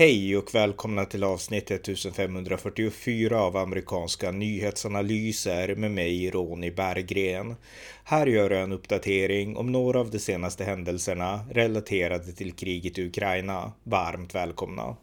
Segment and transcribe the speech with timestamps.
[0.00, 7.56] Hej och välkomna till avsnitt 1544 av amerikanska nyhetsanalyser med mig Ronny Berggren.
[8.04, 13.06] Här gör jag en uppdatering om några av de senaste händelserna relaterade till kriget i
[13.06, 13.72] Ukraina.
[13.84, 14.96] Varmt välkomna!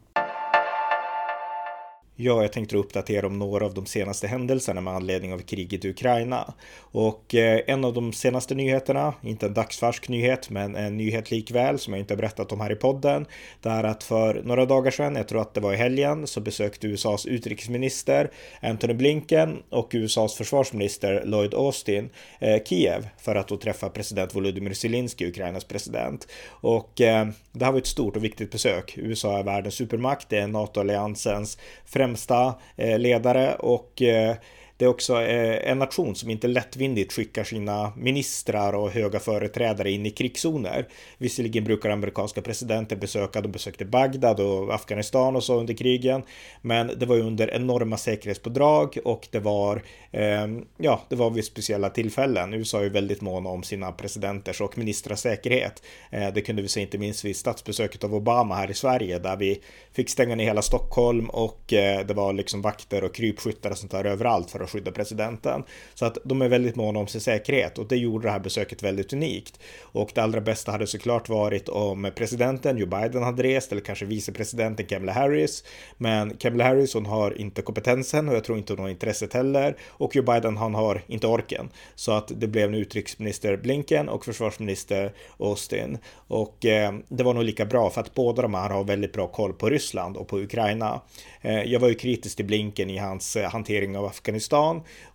[2.20, 5.90] Ja, jag tänkte uppdatera om några av de senaste händelserna med anledning av kriget i
[5.90, 6.54] Ukraina.
[6.80, 11.80] Och eh, en av de senaste nyheterna, inte en dagsfärsk nyhet, men en nyhet likväl
[11.80, 13.26] som jag inte berättat om här i podden.
[13.62, 16.42] Det är att för några dagar sedan, jag tror att det var i helgen, så
[16.42, 23.58] besökte USAs utrikesminister Antony Blinken och USAs försvarsminister Lloyd Austin eh, Kiev för att då
[23.58, 26.28] träffa president Volodymyr Zelensky, Ukrainas president.
[26.50, 28.94] Och eh, det här var ett stort och viktigt besök.
[28.98, 34.36] USA är världens supermakt, det är NATO-alliansens främsta främsta eh, ledare och eh,
[34.78, 39.92] det är också eh, en nation som inte lättvindigt skickar sina ministrar och höga företrädare
[39.92, 40.88] in i krigszoner.
[41.18, 46.24] Visserligen brukar amerikanska presidenter besöka, de besökte Bagdad och Afghanistan och så under krigen,
[46.62, 50.48] men det var ju under enorma säkerhetspådrag och det var, eh,
[50.78, 52.54] ja, det var vid speciella tillfällen.
[52.54, 55.84] USA är ju väldigt måna om sina presidenters och ministrars säkerhet.
[56.10, 59.38] Eh, det kunde vi se inte minst vid statsbesöket av Obama här i Sverige där
[59.38, 59.62] vi
[59.94, 63.92] fick stänga ner hela Stockholm och eh, det var liksom vakter och krypskyttar och sånt
[63.92, 65.64] där överallt för att skydda presidenten.
[65.94, 68.84] Så att de är väldigt måna om sin säkerhet och det gjorde det här besöket
[68.84, 69.60] väldigt unikt.
[69.82, 74.06] Och det allra bästa hade såklart varit om presidenten Joe Biden hade rest eller kanske
[74.06, 75.64] vicepresidenten Kamala Harris.
[75.98, 79.78] Men Kamala Harris hon har inte kompetensen och jag tror inte hon har intresset heller.
[79.88, 81.70] Och Joe Biden han har inte orken.
[81.96, 85.98] Så att det blev nu utrikesminister Blinken och försvarsminister Austin.
[86.14, 89.28] Och eh, det var nog lika bra för att båda de här har väldigt bra
[89.28, 91.02] koll på Ryssland och på Ukraina.
[91.42, 94.57] Eh, jag var ju kritisk till Blinken i hans eh, hantering av Afghanistan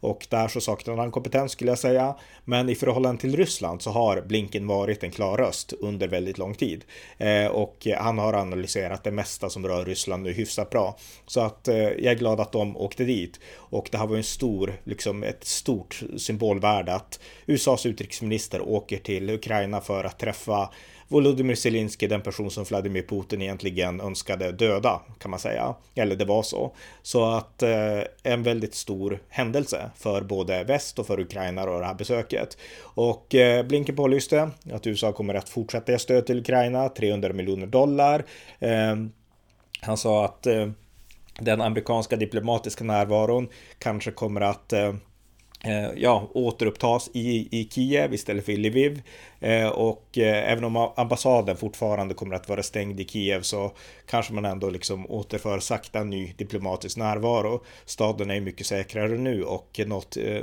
[0.01, 2.17] och där så saknade han kompetens skulle jag säga.
[2.45, 6.55] Men i förhållande till Ryssland så har Blinken varit en klar röst under väldigt lång
[6.55, 6.85] tid
[7.19, 10.99] eh, och han har analyserat det mesta som rör Ryssland nu hyfsat bra.
[11.27, 14.25] Så att eh, jag är glad att de åkte dit och det här var en
[14.25, 20.71] stor, liksom ett stort symbolvärde att USAs utrikesminister åker till Ukraina för att träffa
[21.13, 25.75] Volodymyr Zelensky den person som Vladimir Putin egentligen önskade döda kan man säga.
[25.95, 26.73] Eller det var så.
[27.03, 31.87] Så att eh, en väldigt stor händelse för både väst och för Ukraina och det
[31.87, 32.59] här besöket.
[32.81, 37.67] Och eh, Blinken pålyste att USA kommer att fortsätta ge stöd till Ukraina, 300 miljoner
[37.67, 38.25] dollar.
[38.59, 38.97] Eh,
[39.81, 40.69] han sa att eh,
[41.41, 43.49] den amerikanska diplomatiska närvaron
[43.79, 44.95] kanske kommer att eh,
[45.65, 49.03] Eh, ja, återupptas i, i Kiev istället för i Lviv.
[49.41, 53.73] Eh, och eh, även om ambassaden fortfarande kommer att vara stängd i Kiev så
[54.07, 57.65] kanske man ändå liksom återför sakta ny diplomatisk närvaro.
[57.85, 60.41] Staden är mycket säkrare nu och något eh,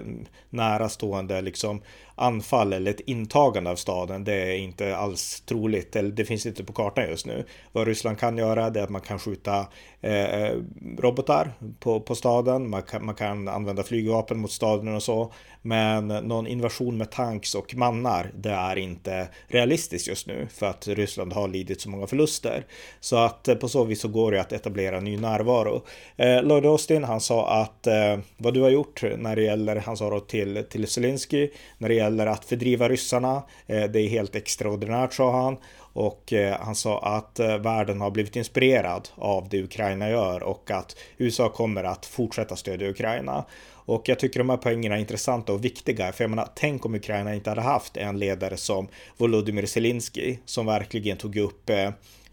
[0.50, 1.81] nära stående liksom
[2.19, 5.96] anfall eller ett intagande av staden, det är inte alls troligt.
[5.96, 7.46] Eller det finns inte på kartan just nu.
[7.72, 9.68] Vad Ryssland kan göra det är att man kan skjuta
[10.02, 10.56] eh, eh,
[10.97, 12.69] robotar på, på staden.
[12.69, 15.34] Man kan, man kan använda flygvapen mot staden och så.
[15.62, 20.88] Men någon invasion med tanks och mannar, det är inte realistiskt just nu för att
[20.88, 22.66] Ryssland har lidit så många förluster.
[23.00, 25.81] Så att eh, på så vis så går det att etablera ny närvaro.
[26.16, 29.97] Eh, Lloyd Austin, han sa att eh, vad du har gjort när det gäller, han
[29.97, 34.36] sa då till, till Zelensky, när det gäller att fördriva ryssarna, eh, det är helt
[34.36, 35.58] extraordinärt sa han.
[35.94, 40.72] Och eh, han sa att eh, världen har blivit inspirerad av det Ukraina gör och
[40.72, 43.46] att USA kommer att fortsätta stödja Ukraina.
[43.72, 46.12] Och jag tycker de här poängerna är intressanta och viktiga.
[46.12, 48.88] För jag menar, tänk om Ukraina inte hade haft en ledare som
[49.18, 51.69] Volodymyr Zelensky som verkligen tog upp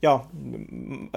[0.00, 0.26] ja,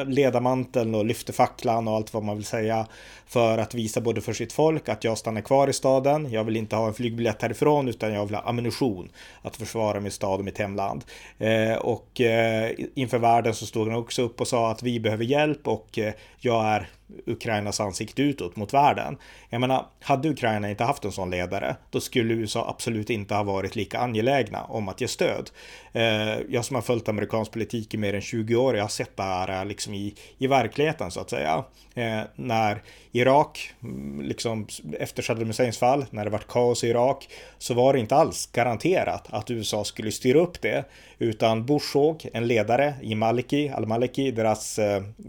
[0.05, 2.87] ledarmanteln och lyfte facklan och allt vad man vill säga
[3.25, 6.31] för att visa både för sitt folk att jag stannar kvar i staden.
[6.31, 9.09] Jag vill inte ha en flygbiljett härifrån utan jag vill ha ammunition
[9.41, 11.03] att försvara min stad och mitt hemland.
[11.37, 15.25] Eh, och eh, inför världen så stod han också upp och sa att vi behöver
[15.25, 16.89] hjälp och eh, jag är
[17.25, 19.17] Ukrainas ansikte utåt mot världen.
[19.49, 23.43] Jag menar, hade Ukraina inte haft en sån ledare, då skulle USA absolut inte ha
[23.43, 25.49] varit lika angelägna om att ge stöd.
[25.93, 29.17] Eh, jag som har följt amerikansk politik i mer än 20 år, jag har sett
[29.17, 31.63] det här eh, liksom i, i verkligheten så att säga.
[31.95, 32.81] Eh, när
[33.11, 34.67] Irak, mm, liksom
[34.99, 38.49] efter Saddam Husseins fall, när det var kaos i Irak, så var det inte alls
[38.51, 40.85] garanterat att USA skulle styra upp det,
[41.17, 44.79] utan Bush såg en ledare i Maliki, al-Maliki, deras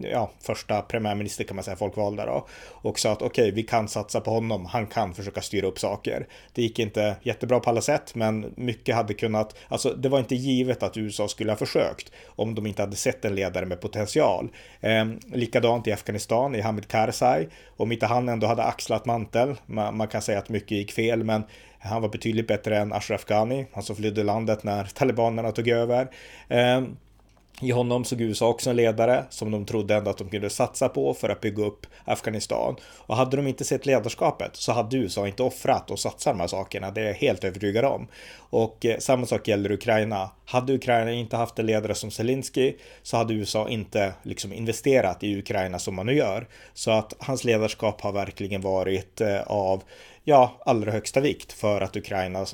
[0.03, 3.89] ja, första premiärminister kan man säga, folkvalda då, och sa att okej, okay, vi kan
[3.89, 6.27] satsa på honom, han kan försöka styra upp saker.
[6.53, 10.35] Det gick inte jättebra på alla sätt, men mycket hade kunnat, alltså det var inte
[10.35, 14.49] givet att USA skulle ha försökt om de inte hade sett en ledare med potential.
[14.81, 19.97] Eh, likadant i Afghanistan, i Hamid Karzai, om inte han ändå hade axlat mantel, man,
[19.97, 21.43] man kan säga att mycket gick fel, men
[21.79, 26.09] han var betydligt bättre än Ashraf Ghani, han som flydde landet när talibanerna tog över.
[26.49, 26.83] Eh,
[27.61, 30.89] i honom såg USA också en ledare som de trodde ändå att de kunde satsa
[30.89, 32.77] på för att bygga upp Afghanistan.
[32.97, 36.47] Och hade de inte sett ledarskapet så hade USA inte offrat och satsat de här
[36.47, 36.91] sakerna.
[36.91, 38.09] Det är jag helt övertygad om.
[38.37, 40.31] Och eh, samma sak gäller Ukraina.
[40.45, 45.39] Hade Ukraina inte haft en ledare som Zelensky så hade USA inte liksom investerat i
[45.39, 46.49] Ukraina som man nu gör.
[46.75, 49.83] Så att hans ledarskap har verkligen varit eh, av
[50.25, 52.47] ja, allra högsta vikt för att Ukraina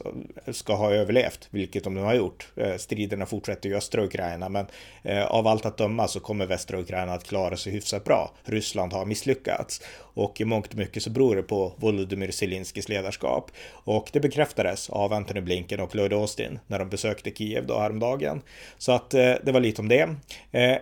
[0.53, 2.49] ska ha överlevt, vilket de nu har gjort.
[2.57, 4.67] Eh, striderna fortsätter i östra Ukraina, men
[5.03, 8.31] eh, av allt att döma så kommer västra Ukraina att klara sig hyfsat bra.
[8.45, 13.51] Ryssland har misslyckats och i mångt och mycket så beror det på Volodymyr Zelenskyjs ledarskap.
[13.71, 18.43] Och det bekräftades av Antony Blinken och Lloyd Austin när de besökte Kiev då häromdagen.
[18.79, 20.15] Så att eh, det var lite om det.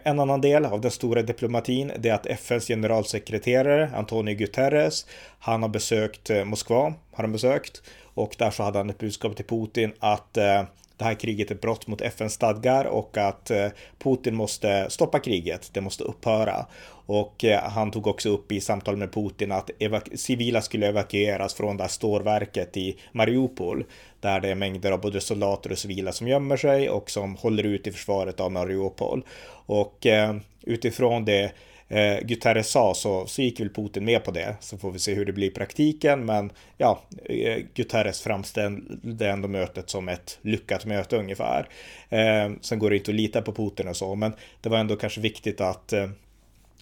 [0.04, 5.06] En annan del av den stora diplomatin, det är att FNs generalsekreterare Antonio Guterres,
[5.44, 7.82] han har besökt eh, Moskva har han besökt
[8.14, 10.62] och där så hade han ett budskap till Putin att eh,
[10.96, 13.69] det här kriget är ett brott mot FNs stadgar och att eh,
[13.99, 15.70] Putin måste stoppa kriget.
[15.73, 16.67] Det måste upphöra.
[17.06, 19.70] Och eh, han tog också upp i samtal med Putin att
[20.14, 23.85] civila skulle evakueras från det här stålverket i Mariupol
[24.20, 27.64] där det är mängder av både soldater och civila som gömmer sig och som håller
[27.64, 29.25] ut i försvaret av Mariupol.
[29.67, 31.52] Och eh, utifrån det
[31.88, 34.56] eh, Guterres sa så, så gick väl Putin med på det.
[34.60, 36.25] Så får vi se hur det blir i praktiken.
[36.25, 41.69] Men ja, eh, Guterres framställde ändå mötet som ett lyckat möte ungefär.
[42.08, 44.96] Eh, sen går det inte att lita på Putin och så, men det var ändå
[44.96, 46.08] kanske viktigt att eh,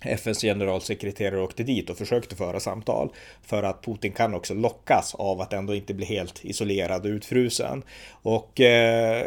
[0.04, 3.12] FNs generalsekreterare åkte dit och försökte föra samtal
[3.42, 7.82] för att Putin kan också lockas av att ändå inte bli helt isolerad och utfrusen.
[8.22, 9.26] Och eh,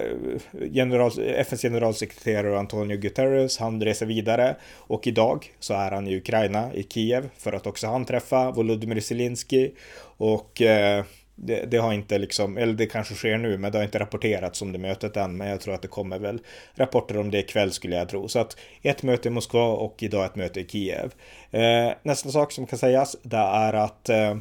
[0.71, 6.73] general, FNs generalsekreterare Antonio Guterres, han reser vidare och idag så är han i Ukraina,
[6.73, 9.71] i Kiev, för att också han träffa Volodymyr Zelensky
[10.17, 11.03] och eh,
[11.35, 14.61] det, det, har inte liksom, eller det kanske sker nu, men det har inte rapporterats
[14.61, 15.37] om det mötet än.
[15.37, 16.39] Men jag tror att det kommer väl
[16.75, 18.27] rapporter om det ikväll skulle jag tro.
[18.27, 21.13] Så att ett möte i Moskva och idag ett möte i Kiev.
[21.51, 24.35] Eh, nästa sak som kan sägas, det är att eh,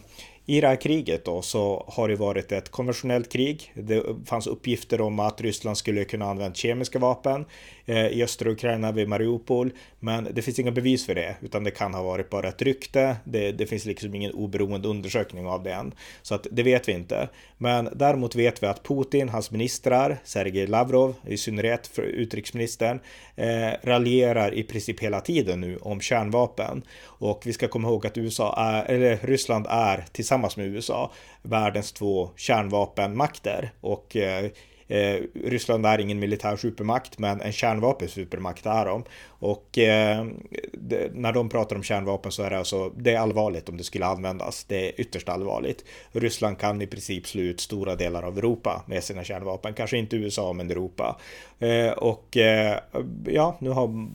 [0.46, 3.72] i det här kriget då så har det varit ett konventionellt krig.
[3.74, 7.44] Det fanns uppgifter om att Ryssland skulle kunna använda kemiska vapen
[7.86, 9.72] eh, i östra Ukraina vid Mariupol.
[10.00, 13.16] Men det finns inga bevis för det, utan det kan ha varit bara ett rykte.
[13.24, 15.94] Det, det finns liksom ingen oberoende undersökning av det än.
[16.22, 17.28] Så att det vet vi inte.
[17.58, 23.00] Men däremot vet vi att Putin, hans ministrar, Sergej Lavrov, i synnerhet för utrikesministern,
[23.36, 26.82] eh, raljerar i princip hela tiden nu om kärnvapen.
[27.02, 31.12] Och vi ska komma ihåg att USA är, eller Ryssland är tillsammans tillsammans med USA
[31.42, 33.72] världens två kärnvapenmakter.
[33.80, 34.50] Och eh,
[34.86, 39.04] Eh, Ryssland är ingen militär supermakt, men en kärnvapensupermakt är de.
[39.26, 40.26] Och eh,
[40.72, 43.84] det, när de pratar om kärnvapen så är det alltså, det är allvarligt om det
[43.84, 44.64] skulle användas.
[44.64, 45.84] Det är ytterst allvarligt.
[46.12, 49.74] Ryssland kan i princip slå ut stora delar av Europa med sina kärnvapen.
[49.74, 51.16] Kanske inte USA, men Europa.
[51.58, 52.78] Eh, och eh,
[53.26, 54.08] ja, nu har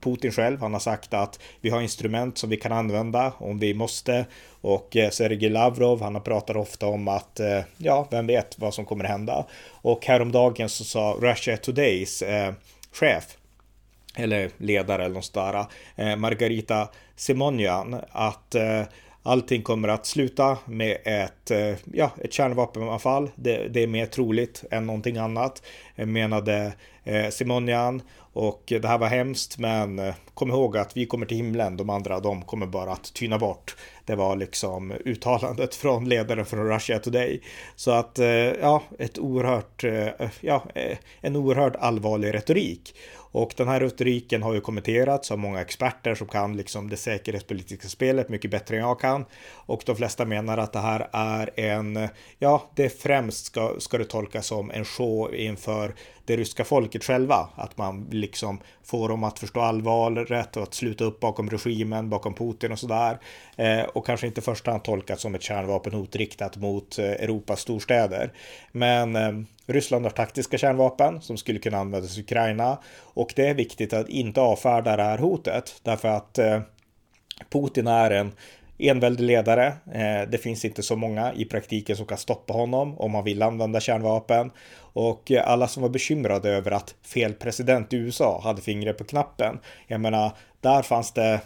[0.00, 3.74] Putin själv, han har sagt att vi har instrument som vi kan använda om vi
[3.74, 4.26] måste.
[4.60, 8.74] Och eh, Sergej Lavrov, han har pratat ofta om att, eh, ja, vem vet vad
[8.74, 9.44] som kommer hända.
[9.70, 12.52] Och häromdagen så sa Russia Todays eh,
[12.92, 13.36] chef,
[14.16, 15.64] eller ledare eller något sådär,
[15.96, 18.82] eh, Margarita Simonian, att eh,
[19.28, 23.30] allting kommer att sluta med ett, eh, ja, ett kärnvapenanfall.
[23.34, 25.62] Det, det är mer troligt än någonting annat,
[25.96, 26.72] eh, menade
[27.04, 28.02] eh, Simonian.
[28.32, 32.20] Och det här var hemskt, men kom ihåg att vi kommer till himlen, de andra
[32.20, 33.76] de kommer bara att tyna bort.
[34.04, 37.42] Det var liksom uttalandet från ledaren från Russia Today.
[37.76, 38.18] Så att,
[38.60, 39.84] ja, ett oerhört,
[40.40, 40.64] ja,
[41.20, 42.94] en oerhört allvarlig retorik.
[43.30, 47.88] Och den här retoriken har ju kommenterats av många experter som kan liksom det säkerhetspolitiska
[47.88, 49.24] spelet mycket bättre än jag kan.
[49.54, 52.08] Och de flesta menar att det här är en,
[52.38, 55.94] ja, det främst ska, ska det tolkas som en show inför
[56.28, 57.48] det ryska folket själva.
[57.54, 62.34] Att man liksom får dem att förstå allvaret och att sluta upp bakom regimen, bakom
[62.34, 63.18] Putin och sådär.
[63.56, 67.60] Eh, och kanske inte i första hand tolkas som ett kärnvapenhot riktat mot eh, Europas
[67.60, 68.32] storstäder.
[68.72, 69.32] Men eh,
[69.66, 74.08] Ryssland har taktiska kärnvapen som skulle kunna användas i Ukraina och det är viktigt att
[74.08, 76.60] inte avfärda det här hotet därför att eh,
[77.50, 78.32] Putin är en
[78.78, 79.66] enväldig ledare.
[79.66, 83.42] Eh, det finns inte så många i praktiken som kan stoppa honom om man vill
[83.42, 84.50] använda kärnvapen.
[84.98, 89.04] Och eh, alla som var bekymrade över att fel president i USA hade fingret på
[89.04, 89.58] knappen.
[89.86, 91.40] Jag menar, där fanns det,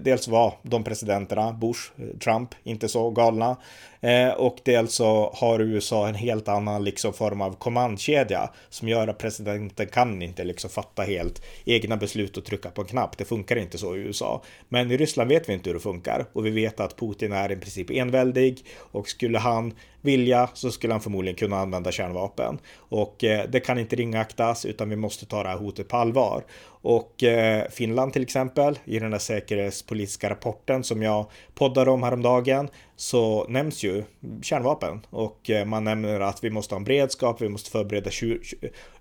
[0.00, 3.56] dels var de presidenterna, Bush, eh, Trump, inte så galna.
[4.00, 9.08] Eh, och dels så har USA en helt annan liksom form av kommandkedja som gör
[9.08, 13.18] att presidenten kan inte liksom fatta helt egna beslut och trycka på en knapp.
[13.18, 14.42] Det funkar inte så i USA.
[14.68, 17.52] Men i Ryssland vet vi inte hur det funkar och vi vet att Putin är
[17.52, 22.58] i princip enväldig och skulle han vilja så skulle han förmodligen kunna använda kärnvapen.
[22.76, 26.44] Och eh, det kan inte ringaktas utan vi måste ta det här hotet på allvar.
[26.84, 32.68] Och eh, Finland till exempel, i den där säkerhetspolitiska rapporten som jag poddade om häromdagen,
[32.96, 34.04] så nämns ju
[34.42, 38.10] kärnvapen och eh, man nämner att vi måste ha en beredskap, vi måste förbereda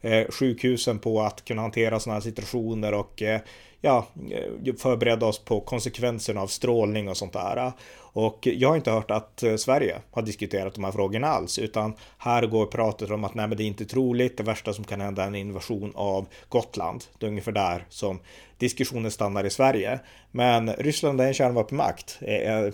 [0.01, 3.41] eh, sjukhusen på att kunna hantera sådana här situationer och eh,
[3.81, 7.71] ja, eh, förbereda oss på konsekvenserna av strålning och sånt där.
[8.13, 11.93] Och jag har inte hört att eh, Sverige har diskuterat de här frågorna alls, utan
[12.17, 14.37] här går pratet om att nej, men det är inte troligt.
[14.37, 17.03] Det värsta som kan hända är en invasion av Gotland.
[17.17, 18.19] Det är ungefär där som
[18.63, 19.99] diskussionen stannar i Sverige.
[20.31, 22.19] Men Ryssland är en kärnvapenmakt,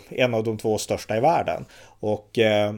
[0.09, 1.65] en av de två största i världen.
[1.99, 2.73] Och eh,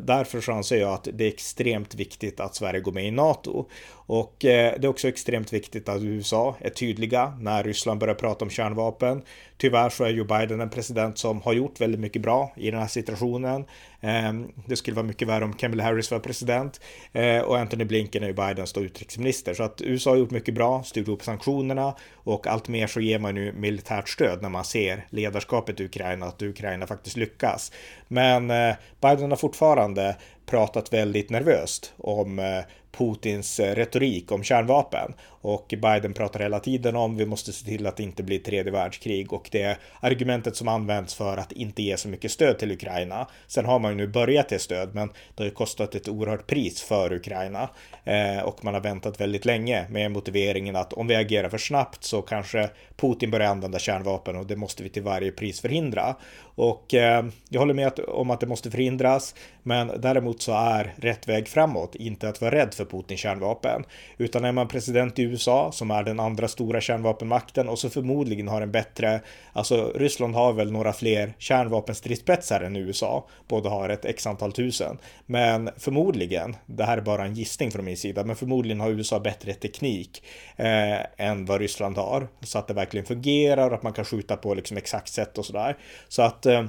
[0.00, 3.66] därför så anser jag att det är extremt viktigt att Sverige går med i NATO.
[3.92, 8.44] Och eh, det är också extremt viktigt att USA är tydliga när Ryssland börjar prata
[8.44, 9.22] om kärnvapen.
[9.56, 12.80] Tyvärr så är Joe Biden en president som har gjort väldigt mycket bra i den
[12.80, 13.64] här situationen.
[14.04, 16.80] Ehm, det skulle vara mycket värre om Kamala Harris var president
[17.12, 19.54] eh, och Anthony Blinken är ju Bidens då utrikesminister.
[19.54, 23.18] Så att USA har gjort mycket bra, styrt upp sanktionerna och allt mer så ger
[23.18, 27.72] man nu militärt stöd när man ser ledarskapet i Ukraina, att Ukraina faktiskt lyckas.
[28.08, 30.16] Men eh, Biden har fortfarande
[30.46, 35.12] pratat väldigt nervöst om eh, Putins eh, retorik om kärnvapen.
[35.42, 38.72] Och Biden pratar hela tiden om vi måste se till att det inte blir tredje
[38.72, 42.72] världskrig och det är argumentet som används för att inte ge så mycket stöd till
[42.72, 43.28] Ukraina.
[43.46, 46.46] Sen har man ju nu börjat ge stöd, men det har ju kostat ett oerhört
[46.46, 47.68] pris för Ukraina
[48.04, 52.04] eh, och man har väntat väldigt länge med motiveringen att om vi agerar för snabbt
[52.04, 56.16] så kanske Putin börjar använda kärnvapen och det måste vi till varje pris förhindra.
[56.54, 61.28] Och eh, jag håller med om att det måste förhindras, men däremot så är rätt
[61.28, 63.84] väg framåt inte att vara rädd för Putins kärnvapen,
[64.18, 68.48] utan är man president i USA som är den andra stora kärnvapenmakten och så förmodligen
[68.48, 69.20] har en bättre,
[69.52, 74.98] alltså Ryssland har väl några fler kärnvapenstridsspetsar än USA, båda har ett x antal tusen,
[75.26, 79.20] men förmodligen, det här är bara en gissning från min sida, men förmodligen har USA
[79.20, 80.22] bättre teknik
[80.56, 84.36] eh, än vad Ryssland har, så att det verkligen fungerar och att man kan skjuta
[84.36, 85.76] på liksom exakt sätt och sådär.
[86.08, 86.64] Så att eh,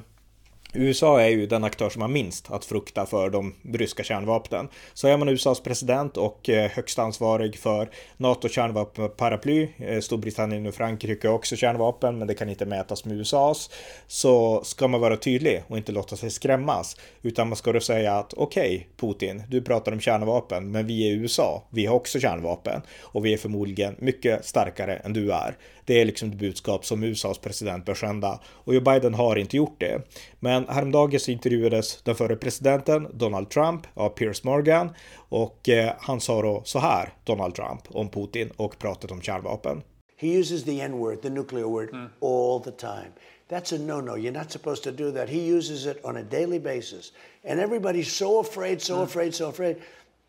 [0.75, 4.67] USA är ju den aktör som har minst att frukta för de ryska kärnvapnen.
[4.93, 10.73] Så är man USAs president och eh, högst ansvarig för NATO kärnvapenparaply, eh, Storbritannien och
[10.73, 13.69] Frankrike har också kärnvapen, men det kan inte mätas med USAs,
[14.07, 18.13] så ska man vara tydlig och inte låta sig skrämmas, utan man ska då säga
[18.13, 22.19] att okej, okay, Putin, du pratar om kärnvapen, men vi är USA, vi har också
[22.19, 25.55] kärnvapen och vi är förmodligen mycket starkare än du är.
[25.85, 29.57] Det är liksom det budskap som USAs president bör sända och Joe Biden har inte
[29.57, 30.01] gjort det.
[30.39, 36.21] Men häromdagen så intervjuades den förre presidenten Donald Trump av Piers Morgan och eh, han
[36.21, 39.81] sa då så här, Donald Trump, om Putin och pratet om kärnvapen.
[40.17, 42.09] He uses the N-word, the nuclear word, mm.
[42.21, 43.11] all the time.
[43.49, 44.15] That's a no-no.
[44.15, 45.29] You're not supposed to do that.
[45.29, 47.11] He uses it on a daily basis.
[47.43, 49.03] And everybody's so afraid, so mm.
[49.03, 49.81] afraid, so afraid.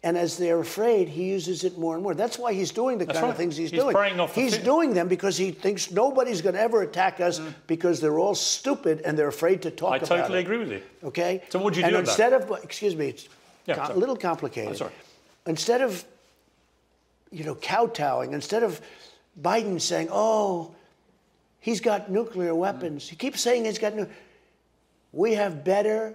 [0.04, 2.14] And as they're afraid, he uses it more and more.
[2.14, 3.30] That's why he's doing the That's kind right.
[3.30, 4.28] of things he's, he's doing.
[4.34, 7.54] he's doing them because he thinks nobody's going to ever attack us mm.
[7.66, 10.22] because they're all stupid and they're afraid to talk I about totally it.
[10.22, 11.08] I totally agree with you.
[11.08, 11.42] Okay?
[11.48, 13.30] So what would you and do instead of, excuse me, it's
[13.64, 14.76] yeah, com- a little complicated.
[14.76, 14.92] Sorry.
[15.46, 16.04] instead of,
[17.30, 18.82] you know, kowtowing, instead of
[19.40, 20.74] Biden saying, oh,
[21.60, 23.06] he's got nuclear weapons.
[23.06, 23.08] Mm.
[23.08, 24.14] He keeps saying he's got nuclear.
[25.12, 26.14] We have better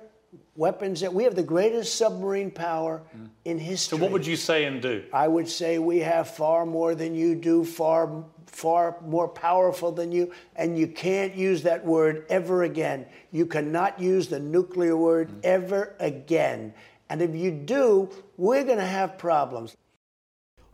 [0.56, 3.30] weapons that we have the greatest submarine power mm.
[3.46, 3.98] in history.
[3.98, 5.04] So what would you say and do?
[5.14, 10.12] I would say we have far more than you do, far far more powerful than
[10.12, 13.06] you and you can't use that word ever again.
[13.32, 15.40] You cannot use the nuclear word mm.
[15.44, 16.74] ever again.
[17.10, 19.76] And if you do, we're going to have problems.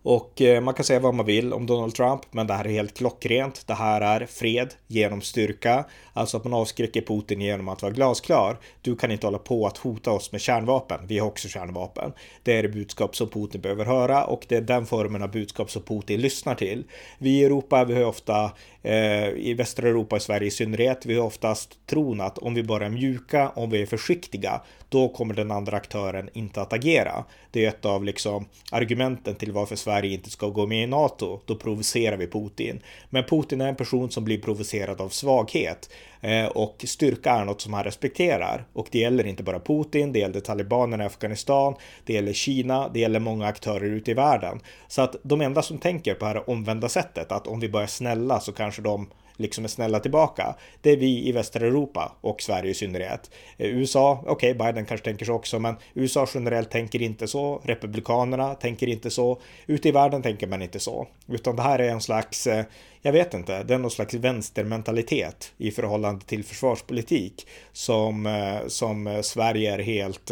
[0.06, 2.70] Och eh, man kan säga vad man vill om Donald Trump, men det här är
[2.70, 3.68] helt klockrent.
[3.68, 8.58] Det här är fred genom styrka, alltså att man avskräcker Putin genom att vara glasklar.
[8.82, 11.00] Du kan inte hålla på att hota oss med kärnvapen.
[11.08, 12.14] Vi har också kärnvapen.
[12.44, 15.72] Det är det budskap som Putin behöver höra och det är den formen av budskap
[15.72, 16.84] som Putin lyssnar till.
[17.18, 18.52] Vi i Europa, vi har ofta
[18.84, 22.64] eh, i västra Europa, i Sverige i synnerhet, vi har oftast tron att om vi
[22.64, 27.24] bara är mjuka, om vi är försiktiga, då kommer den andra aktören inte att agera.
[27.52, 31.40] Det är ett av liksom argumenten till varför Sverige inte ska gå med i NATO.
[31.46, 32.80] Då provocerar vi Putin.
[33.10, 35.90] Men Putin är en person som blir provocerad av svaghet
[36.22, 38.66] eh, och styrka är något som han respekterar.
[38.74, 41.76] Och det gäller inte bara Putin, det gäller talibanerna i Afghanistan,
[42.06, 44.60] det gäller Kina, det gäller många aktörer ute i världen.
[44.88, 47.88] Så att de enda som tänker på det här omvända sättet, att om vi börjar
[47.88, 50.56] snälla så kanske de liksom är snälla tillbaka.
[50.82, 53.32] Det är vi i västra Europa och Sverige i synnerhet.
[53.58, 57.62] Eh, USA, okej, okay, Biden kanske tänker så också, men USA generellt tänker inte så.
[57.64, 59.42] Republikanerna tänker inte så.
[59.68, 62.66] Ute i världen tänker man inte så, utan det här är en slags eh,
[63.02, 69.20] jag vet inte, det är någon slags vänstermentalitet i förhållande till försvarspolitik som, eh, som
[69.24, 70.32] Sverige är helt,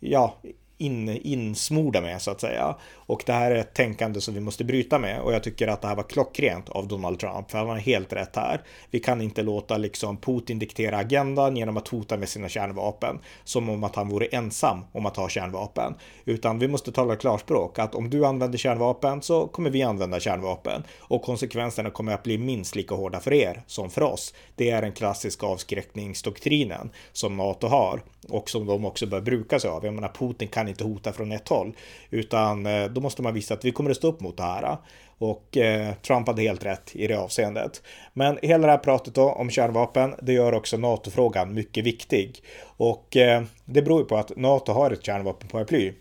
[0.00, 0.34] ja,
[0.78, 2.76] in, insmorda med så att säga.
[3.06, 5.20] Och det här är ett tänkande som vi måste bryta med.
[5.20, 7.50] Och jag tycker att det här var klockrent av Donald Trump.
[7.50, 8.62] För han har helt rätt här.
[8.90, 13.18] Vi kan inte låta liksom Putin diktera agendan genom att hota med sina kärnvapen.
[13.44, 15.94] Som om att han vore ensam om att ha kärnvapen,
[16.24, 17.78] utan vi måste tala klarspråk.
[17.78, 20.82] Att om du använder kärnvapen så kommer vi använda kärnvapen.
[20.98, 24.34] Och konsekvenserna kommer att bli minst lika hårda för er som för oss.
[24.56, 28.00] Det är den klassiska avskräckningsdoktrinen som NATO har.
[28.28, 29.84] Och som de också bör bruka sig av.
[29.84, 31.72] Jag menar, Putin kan inte hota från ett håll,
[32.10, 34.76] utan eh, då måste man visa att vi kommer att stå upp mot det här.
[35.18, 37.82] Och eh, Trump hade helt rätt i det avseendet.
[38.12, 42.42] Men hela det här pratet då om kärnvapen, det gör också NATO-frågan mycket viktig.
[42.76, 45.92] Och eh, det beror ju på att NATO har ett kärnvapenparaply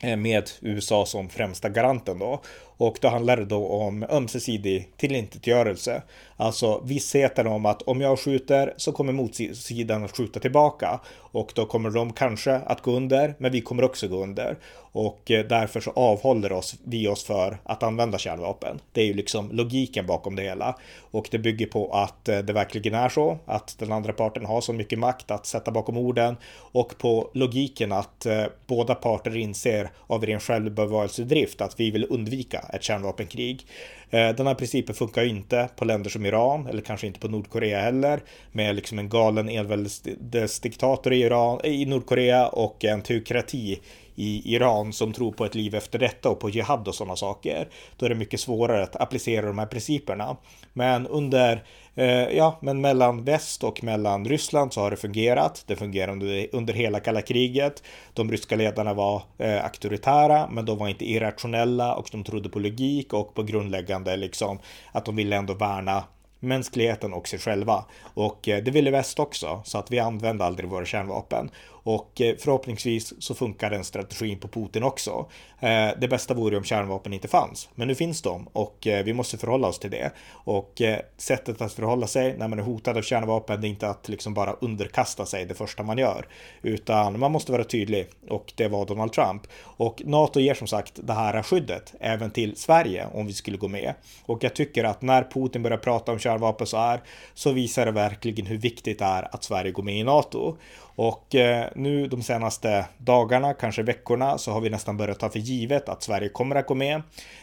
[0.00, 2.40] eh, med USA som främsta garanten då.
[2.80, 6.02] Och då handlar det då om ömsesidig tillintetgörelse.
[6.36, 11.00] Alltså vissheten om att om jag skjuter så kommer motsidan att skjuta tillbaka
[11.32, 14.56] och då kommer de kanske att gå under, men vi kommer också gå under
[14.92, 18.80] och eh, därför så avhåller oss vi oss för att använda kärnvapen.
[18.92, 20.78] Det är ju liksom logiken bakom det hela
[21.10, 24.60] och det bygger på att eh, det verkligen är så att den andra parten har
[24.60, 29.90] så mycket makt att sätta bakom orden och på logiken att eh, båda parter inser
[30.06, 33.66] av ren självbevarelsedrift att vi vill undvika ett kärnvapenkrig.
[34.10, 37.28] Eh, den här principen funkar ju inte på länder som Iran eller kanske inte på
[37.28, 38.20] Nordkorea heller
[38.52, 43.80] med liksom en galen enväldesdiktator i, Iran, i Nordkorea och en teokrati
[44.14, 47.68] i Iran som tror på ett liv efter detta och på jihad och sådana saker.
[47.96, 50.36] Då är det mycket svårare att applicera de här principerna.
[50.72, 51.64] Men under
[52.00, 55.64] Eh, ja, men mellan väst och mellan Ryssland så har det fungerat.
[55.66, 57.82] Det fungerade under, under hela kalla kriget.
[58.14, 62.58] De ryska ledarna var eh, auktoritära, men de var inte irrationella och de trodde på
[62.58, 64.58] logik och på grundläggande liksom
[64.92, 66.04] att de ville ändå värna
[66.38, 67.84] mänskligheten och sig själva.
[68.02, 71.50] Och eh, det ville väst också, så att vi använde aldrig våra kärnvapen.
[71.82, 75.26] Och eh, förhoppningsvis så funkar den strategin på Putin också.
[75.60, 79.12] Eh, det bästa vore om kärnvapen inte fanns, men nu finns de och eh, vi
[79.12, 80.12] måste förhålla oss till det.
[80.32, 80.82] Och
[81.16, 84.34] sättet att förhålla sig när man är hotad av kärnvapen, det är inte att liksom
[84.34, 86.26] bara underkasta sig det första man gör,
[86.62, 89.42] utan man måste vara tydlig och det var Donald Trump.
[89.62, 93.68] Och NATO ger som sagt det här skyddet även till Sverige om vi skulle gå
[93.68, 93.94] med.
[94.26, 97.00] Och jag tycker att när Putin börjar prata om kärnvapen så här
[97.34, 100.56] så visar det verkligen hur viktigt det är att Sverige går med i NATO.
[101.02, 105.38] Och eh, nu de senaste dagarna, kanske veckorna, så har vi nästan börjat ta för
[105.38, 107.02] givet att Sverige kommer att gå med.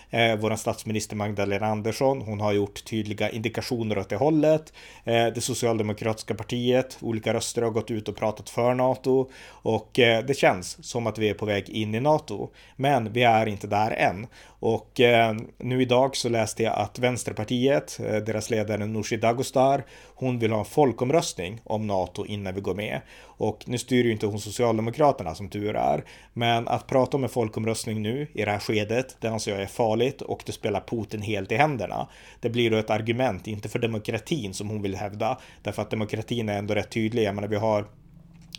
[0.09, 4.73] Eh, Vår statsminister Magdalena Andersson, hon har gjort tydliga indikationer åt det hållet.
[5.03, 10.25] Eh, det socialdemokratiska partiet, olika röster har gått ut och pratat för NATO och eh,
[10.25, 12.49] det känns som att vi är på väg in i NATO.
[12.75, 14.27] Men vi är inte där än.
[14.59, 19.83] Och eh, nu idag så läste jag att Vänsterpartiet, eh, deras ledare Nooshi Dagostar,
[20.15, 23.01] hon vill ha en folkomröstning om NATO innan vi går med.
[23.23, 26.03] Och nu styr ju inte hon Socialdemokraterna som tur är.
[26.33, 29.65] Men att prata om en folkomröstning nu i det här skedet, det anser jag är
[29.65, 32.07] farligt och det spelar Putin helt i händerna.
[32.39, 36.49] Det blir då ett argument, inte för demokratin som hon vill hävda, därför att demokratin
[36.49, 37.23] är ändå rätt tydlig.
[37.23, 37.85] Jag menar, vi har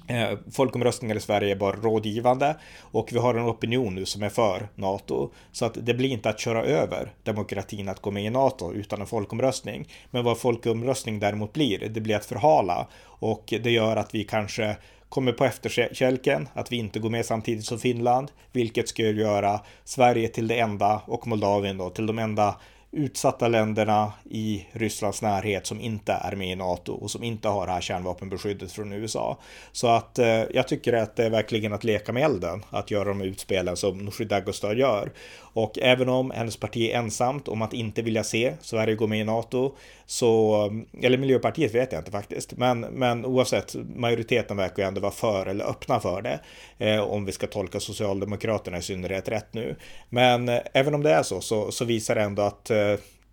[0.09, 4.29] eh, folkomröstningar i Sverige är bara rådgivande och vi har en opinion nu som är
[4.29, 5.31] för NATO.
[5.53, 9.01] Så att det blir inte att köra över demokratin att gå med i NATO utan
[9.01, 9.89] en folkomröstning.
[10.11, 14.77] Men vad folkomröstning däremot blir, det blir att förhala och det gör att vi kanske
[15.09, 20.29] kommer på efterkälken, att vi inte går med samtidigt som Finland, vilket skulle göra Sverige
[20.29, 22.57] till det enda och Moldavien då till de enda
[22.99, 27.67] utsatta länderna i Rysslands närhet som inte är med i NATO och som inte har
[27.67, 29.39] det här kärnvapenbeskyddet från USA.
[29.73, 33.09] Så att eh, jag tycker att det är verkligen att leka med elden att göra
[33.09, 35.13] de utspelen som Nooshi Dadgostar gör.
[35.59, 39.21] Och även om hennes parti är ensamt om att inte vilja se Sverige gå med
[39.21, 39.75] i NATO,
[40.07, 45.01] så, mm, eller Miljöpartiet vet jag inte faktiskt, men, men oavsett, majoriteten verkar ju ändå
[45.01, 46.41] vara för eller öppna för det,
[46.79, 49.77] eh, om vi ska tolka Socialdemokraterna i synnerhet rätt nu.
[50.09, 52.88] Men eh, även om det är så, så, så visar det ändå att eh,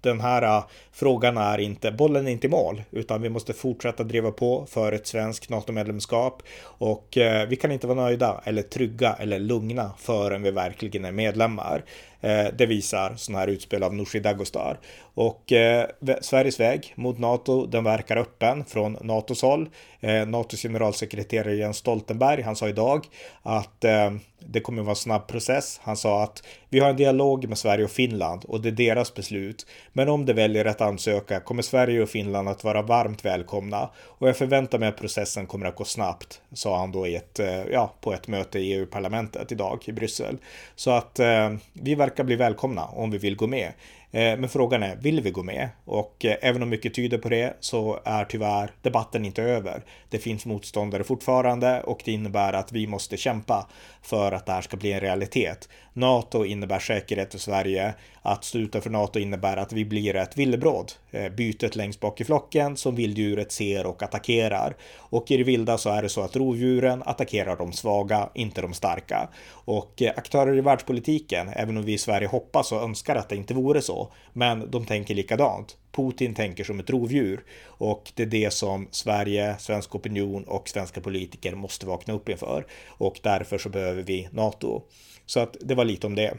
[0.10, 4.04] den här äh, frågan är inte, bollen är inte i mål, utan vi måste fortsätta
[4.04, 9.14] driva på för ett svenskt NATO-medlemskap och eh, vi kan inte vara nöjda eller trygga
[9.20, 11.84] eller lugna förrän vi verkligen är medlemmar.
[12.22, 14.80] Eh, det visar sådana här utspel av Nooshi Dagostar.
[15.14, 15.88] Och eh,
[16.22, 19.70] Sveriges väg mot NATO, den verkar öppen från NATOs håll.
[20.00, 23.06] Eh, NATOs generalsekreterare Jens Stoltenberg, han sa idag
[23.44, 24.12] att eh,
[24.48, 25.80] det kommer att vara en snabb process.
[25.84, 29.14] Han sa att vi har en dialog med Sverige och Finland och det är deras
[29.14, 29.66] beslut.
[29.94, 34.28] Men om de väljer att ansöka kommer Sverige och Finland att vara varmt välkomna och
[34.28, 37.64] jag förväntar mig att processen kommer att gå snabbt, sa han då i ett, eh,
[37.72, 40.38] ja, på ett möte i EU-parlamentet idag i Bryssel.
[40.76, 43.74] Så att eh, vi verkar bli välkomna om vi vill gå med.
[44.12, 45.70] Eh, men frågan är, vill vi gå med?
[45.86, 49.84] Och eh, även om mycket tyder på det så är tyvärr debatten inte över.
[50.10, 53.68] Det finns motståndare fortfarande och det innebär att vi måste kämpa
[54.02, 55.70] för att det här ska bli en realitet.
[55.94, 57.94] NATO innebär säkerhet för Sverige.
[58.28, 60.92] Att stå utanför NATO innebär att vi blir ett villebråd.
[61.12, 64.76] Eh, bytet längst bak i flocken som vilddjuret ser och attackerar.
[64.98, 68.74] Och i det vilda så är det så att rovdjuren attackerar de svaga, inte de
[68.74, 69.30] starka.
[69.50, 73.36] Och eh, aktörer i världspolitiken, även om vi i Sverige hoppas och önskar att det
[73.36, 75.78] inte vore så, men de tänker likadant.
[75.92, 81.02] Putin tänker som ett rovdjur och det är det som Sverige, svensk opinion och svenska
[81.02, 84.82] politiker måste vakna upp inför och därför så behöver vi NATO.
[85.26, 86.38] Så att det var lite om det.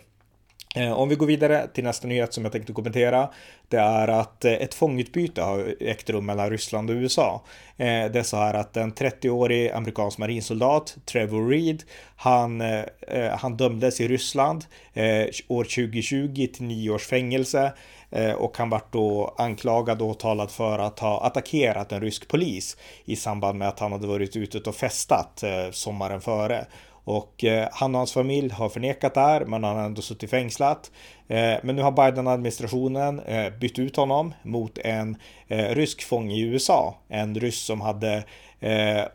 [0.77, 3.29] Eh, om vi går vidare till nästa nyhet som jag tänkte kommentera.
[3.69, 7.43] Det är att eh, ett fångutbyte har ägt rum mellan Ryssland och USA.
[7.77, 11.83] Eh, det är så här att en 30-årig amerikansk marinsoldat, Trevor Reed,
[12.17, 12.62] han,
[13.39, 14.65] han dömdes i Ryssland
[15.49, 17.73] år 2020 till nio års fängelse
[18.37, 23.17] och han vart då anklagad och åtalad för att ha attackerat en rysk polis i
[23.17, 26.67] samband med att han hade varit ute och festat sommaren före.
[27.07, 30.31] Och eh, han och hans familj har förnekat det här, men han har ändå suttit
[30.31, 30.90] fängslat.
[31.29, 35.17] Eh, men nu har Biden-administrationen eh, bytt ut honom mot en
[35.49, 36.99] eh, rysk fånge i USA.
[37.09, 38.25] En ryss som hade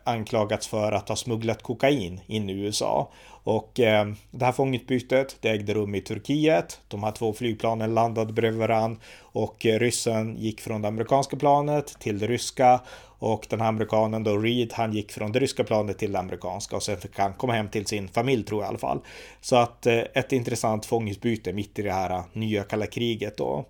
[0.04, 3.10] anklagats för att ha smugglat kokain in i USA.
[3.44, 3.70] Och
[4.30, 6.80] det här fångutbytet det ägde rum i Turkiet.
[6.88, 12.18] De här två flygplanen landade bredvid varandra och ryssen gick från det amerikanska planet till
[12.18, 12.80] det ryska
[13.22, 16.76] och den här amerikanen då, Reed, han gick från det ryska planet till det amerikanska
[16.76, 19.00] och sen fick han komma hem till sin familj tror jag i alla fall.
[19.40, 23.64] Så att eh, ett intressant fångutbyte mitt i det här här nya kalla kriget då.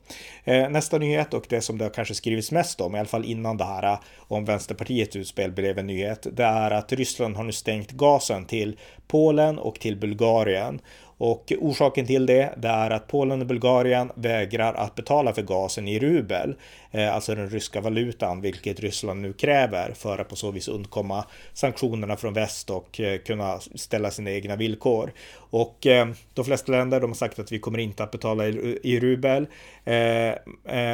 [0.45, 3.25] Eh, nästa nyhet och det som det har kanske skrivits mest om, i alla fall
[3.25, 7.45] innan det här eh, om Vänsterpartiets utspel blev en nyhet, det är att Ryssland har
[7.45, 10.81] nu stängt gasen till Polen och till Bulgarien.
[11.25, 15.89] Och orsaken till det, det är att Polen och Bulgarien vägrar att betala för gasen
[15.89, 16.55] i rubel,
[16.91, 21.25] eh, alltså den ryska valutan, vilket Ryssland nu kräver för att på så vis undkomma
[21.53, 25.13] sanktionerna från väst och eh, kunna ställa sina egna villkor.
[25.35, 29.01] Och eh, de flesta länder de har sagt att vi kommer inte att betala i,
[29.01, 29.47] rubel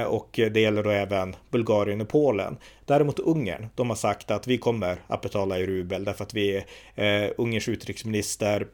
[0.06, 2.56] och det gäller då även Bulgarien och Polen.
[2.84, 6.64] Däremot Ungern, de har sagt att vi kommer att betala i rubel därför att vi
[6.94, 8.66] är Ungerns utrikesminister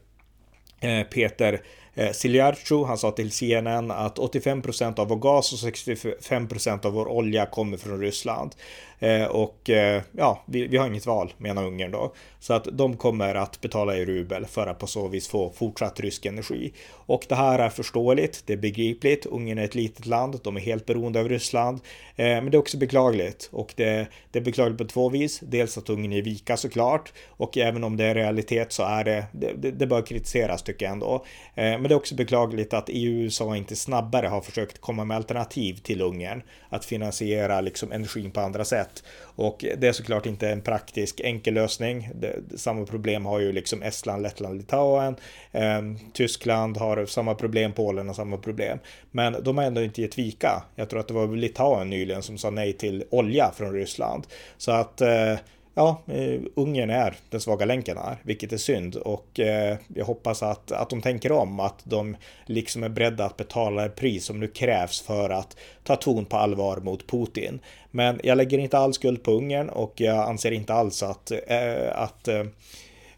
[0.79, 1.61] Eh, Peter
[1.95, 7.07] eh, Siljarcu, han sa till CNN att 85% av vår gas och 65% av vår
[7.07, 8.55] olja kommer från Ryssland.
[8.99, 12.13] Eh, och eh, ja, vi, vi, har inget val menar Ungern då.
[12.39, 15.99] Så att de kommer att betala i rubel för att på så vis få fortsatt
[15.99, 16.73] rysk energi.
[16.91, 19.25] Och det här är förståeligt, det är begripligt.
[19.25, 21.79] Ungern är ett litet land, de är helt beroende av Ryssland.
[22.15, 25.39] Eh, men det är också beklagligt och det, det är beklagligt på två vis.
[25.39, 29.25] Dels att Ungern är vika såklart och även om det är realitet så är det,
[29.31, 31.25] det, det bör kritiseras tycker jag ändå.
[31.55, 35.17] Men det är också beklagligt att EU och USA inte snabbare har försökt komma med
[35.17, 39.03] alternativ till Ungern att finansiera liksom energin på andra sätt sätt.
[39.37, 42.09] Och det är såklart inte en praktisk enkel lösning.
[42.15, 45.15] Det, samma problem har ju liksom Estland, Lettland, Litauen.
[45.51, 45.81] Eh,
[46.13, 48.79] Tyskland har samma problem, Polen har samma problem.
[49.11, 50.63] Men de har ändå inte gett vika.
[50.75, 54.27] Jag tror att det var Litauen nyligen som sa nej till olja från Ryssland.
[54.57, 55.35] Så att eh,
[55.75, 60.43] ja, eh, Ungern är den svaga länken här, vilket är synd och eh, jag hoppas
[60.43, 64.39] att, att de tänker om, att de liksom är beredda att betala det pris som
[64.39, 67.59] nu krävs för att ta ton på allvar mot Putin.
[67.91, 71.91] Men jag lägger inte all skuld på Ungern och jag anser inte alls att, eh,
[71.95, 72.45] att eh,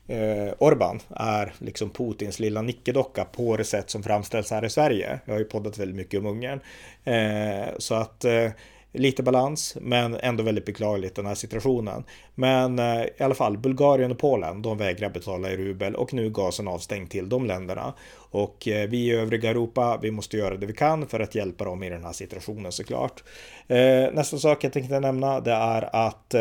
[0.08, 5.20] eh, Orban är liksom Putins lilla nickedocka på det sätt som framställs här i Sverige.
[5.26, 6.60] Jag har ju poddat väldigt mycket om Ungern.
[7.04, 8.50] Eh, så att eh,
[8.98, 12.04] lite balans, men ändå väldigt beklagligt den här situationen.
[12.36, 16.26] Men eh, i alla fall, Bulgarien och Polen, de vägrar betala i rubel och nu
[16.26, 17.94] är gasen avstängd till de länderna.
[18.32, 21.66] Och eh, vi i övriga Europa, vi måste göra det vi kan för att hjälpa
[21.66, 23.24] dem i den här situationen såklart.
[23.68, 26.36] Eh, nästa sak jag tänkte nämna, det är att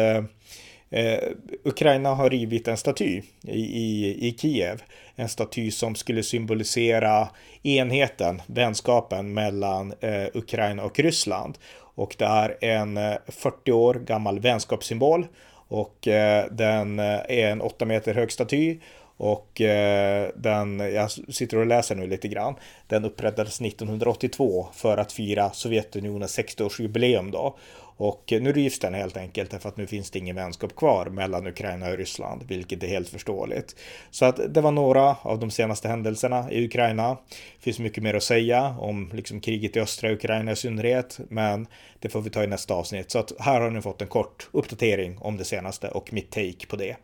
[0.90, 1.20] Eh, eh
[1.64, 4.82] Ukraina har rivit en staty i, i, i Kiev.
[5.16, 7.28] En staty som skulle symbolisera
[7.62, 11.58] enheten, vänskapen mellan eh, Ukraina och Ryssland.
[11.96, 15.26] Och det är en eh, 40 år gammal vänskapssymbol.
[15.68, 18.78] Och eh, den eh, är en 8 meter hög staty.
[19.18, 19.60] Och
[20.34, 22.54] den, jag sitter och läser nu lite grann,
[22.86, 27.56] den upprättades 1982 för att fira Sovjetunionens 60-årsjubileum då.
[27.96, 31.46] Och nu rivs den helt enkelt därför att nu finns det ingen vänskap kvar mellan
[31.46, 33.76] Ukraina och Ryssland, vilket är helt förståeligt.
[34.10, 37.08] Så att det var några av de senaste händelserna i Ukraina.
[37.08, 41.66] Det finns mycket mer att säga om liksom kriget i östra Ukraina i synnerhet, men
[42.00, 43.10] det får vi ta i nästa avsnitt.
[43.10, 46.66] Så att här har ni fått en kort uppdatering om det senaste och mitt take
[46.68, 46.96] på det.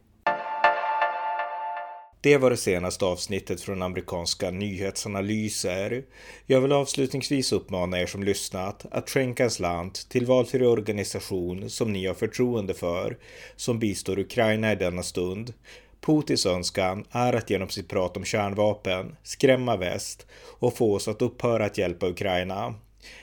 [2.23, 6.05] Det var det senaste avsnittet från amerikanska nyhetsanalyser.
[6.47, 11.93] Jag vill avslutningsvis uppmana er som lyssnat att skänka en slant till valfri organisation som
[11.93, 13.19] ni har förtroende för,
[13.57, 15.53] som bistår Ukraina i denna stund.
[16.01, 20.27] Putins önskan är att genom sitt prat om kärnvapen skrämma väst
[20.59, 22.75] och få oss att upphöra att hjälpa Ukraina.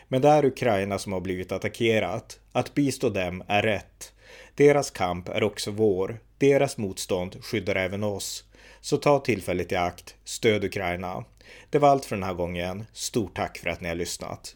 [0.08, 2.40] Men det är Ukraina som har blivit attackerat.
[2.52, 4.14] Att bistå dem är rätt.
[4.60, 6.20] Deras kamp är också vår.
[6.38, 8.44] Deras motstånd skyddar även oss.
[8.82, 11.24] Så ta tillfället i akt, stöd Ukraina.
[11.70, 12.86] Det var allt för den här gången.
[12.94, 14.56] Stort tack för att ni har lyssnat.